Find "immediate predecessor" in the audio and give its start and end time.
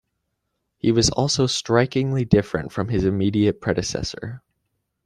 3.05-4.41